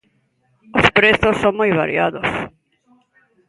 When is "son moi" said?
1.43-1.71